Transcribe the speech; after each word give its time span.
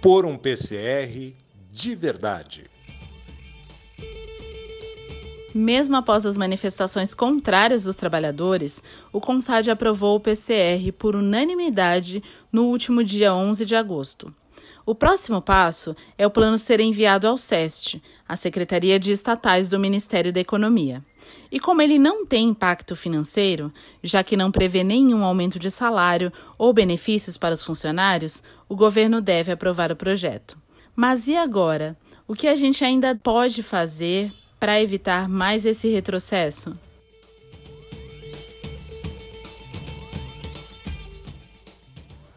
por 0.00 0.24
um 0.24 0.36
PCR 0.36 1.34
de 1.70 1.94
verdade. 1.94 2.70
Mesmo 5.54 5.96
após 5.96 6.24
as 6.24 6.38
manifestações 6.38 7.12
contrárias 7.12 7.84
dos 7.84 7.96
trabalhadores, 7.96 8.82
o 9.12 9.20
CONSAD 9.20 9.70
aprovou 9.70 10.16
o 10.16 10.20
PCR 10.20 10.92
por 10.96 11.16
unanimidade 11.16 12.22
no 12.52 12.66
último 12.66 13.02
dia 13.02 13.34
11 13.34 13.66
de 13.66 13.74
agosto. 13.74 14.32
O 14.84 14.94
próximo 14.94 15.40
passo 15.40 15.94
é 16.16 16.26
o 16.26 16.30
plano 16.30 16.58
ser 16.58 16.80
enviado 16.80 17.26
ao 17.26 17.36
SEST, 17.36 18.02
a 18.28 18.36
Secretaria 18.36 18.98
de 18.98 19.12
Estatais 19.12 19.68
do 19.68 19.78
Ministério 19.78 20.32
da 20.32 20.40
Economia. 20.40 21.04
E 21.50 21.58
como 21.58 21.82
ele 21.82 21.98
não 21.98 22.24
tem 22.24 22.48
impacto 22.48 22.94
financeiro, 22.94 23.72
já 24.02 24.22
que 24.22 24.36
não 24.36 24.50
prevê 24.50 24.84
nenhum 24.84 25.24
aumento 25.24 25.58
de 25.58 25.70
salário 25.70 26.32
ou 26.56 26.72
benefícios 26.72 27.36
para 27.36 27.54
os 27.54 27.64
funcionários, 27.64 28.42
o 28.68 28.76
governo 28.76 29.20
deve 29.20 29.50
aprovar 29.52 29.90
o 29.90 29.96
projeto. 29.96 30.56
Mas 30.94 31.28
e 31.28 31.36
agora? 31.36 31.96
O 32.26 32.34
que 32.34 32.46
a 32.46 32.54
gente 32.54 32.84
ainda 32.84 33.14
pode 33.14 33.62
fazer 33.62 34.32
para 34.58 34.80
evitar 34.80 35.28
mais 35.28 35.64
esse 35.64 35.88
retrocesso? 35.88 36.76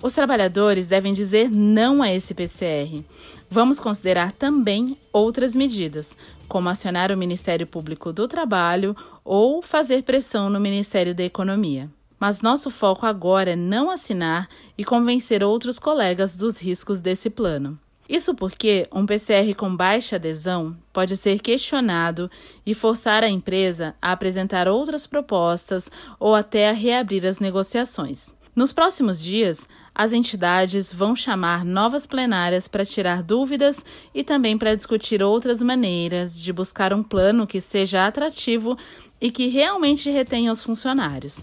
Os 0.04 0.12
trabalhadores 0.12 0.86
devem 0.86 1.14
dizer 1.14 1.50
não 1.50 2.02
a 2.02 2.14
esse 2.14 2.34
PCR. 2.34 3.06
Vamos 3.50 3.80
considerar 3.80 4.34
também 4.34 4.98
outras 5.14 5.56
medidas, 5.56 6.14
como 6.46 6.68
acionar 6.68 7.10
o 7.10 7.16
Ministério 7.16 7.66
Público 7.66 8.12
do 8.12 8.28
Trabalho 8.28 8.98
ou 9.24 9.62
fazer 9.62 10.04
pressão 10.04 10.50
no 10.50 10.60
Ministério 10.60 11.16
da 11.16 11.24
Economia. 11.24 11.90
Mas 12.20 12.42
nosso 12.42 12.70
foco 12.70 13.06
agora 13.06 13.52
é 13.52 13.56
não 13.56 13.90
assinar 13.90 14.50
e 14.78 14.84
convencer 14.84 15.42
outros 15.42 15.80
colegas 15.80 16.36
dos 16.36 16.58
riscos 16.58 17.00
desse 17.00 17.30
plano. 17.30 17.80
Isso 18.10 18.36
porque 18.36 18.86
um 18.92 19.06
PCR 19.06 19.56
com 19.56 19.74
baixa 19.74 20.18
adesão 20.18 20.76
pode 20.92 21.16
ser 21.16 21.40
questionado 21.40 22.30
e 22.66 22.74
forçar 22.74 23.24
a 23.24 23.30
empresa 23.30 23.96
a 24.02 24.12
apresentar 24.12 24.68
outras 24.68 25.08
propostas 25.08 25.90
ou 26.20 26.36
até 26.36 26.70
a 26.70 26.74
reabrir 26.74 27.26
as 27.26 27.40
negociações. 27.40 28.34
Nos 28.56 28.72
próximos 28.72 29.20
dias, 29.20 29.68
as 29.96 30.14
entidades 30.14 30.94
vão 30.94 31.16
chamar 31.16 31.66
novas 31.66 32.06
plenárias 32.06 32.68
para 32.68 32.86
tirar 32.86 33.24
dúvidas 33.24 33.84
e 34.14 34.24
também 34.24 34.60
para 34.60 34.76
discutir 34.76 35.24
outras 35.24 35.60
maneiras 35.62 36.40
de 36.40 36.54
buscar 36.54 36.94
um 36.94 37.02
plano 37.02 37.48
que 37.48 37.60
seja 37.60 38.06
atrativo 38.06 38.78
e 39.20 39.32
que 39.32 39.48
realmente 39.48 40.12
retenha 40.12 40.52
os 40.52 40.62
funcionários. 40.62 41.40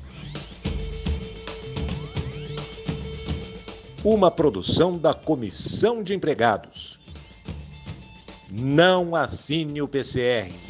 Uma 4.04 4.30
produção 4.30 4.96
da 4.96 5.12
Comissão 5.12 6.04
de 6.04 6.14
Empregados. 6.14 7.00
Não 8.48 9.16
assine 9.16 9.82
o 9.82 9.88
PCR. 9.88 10.69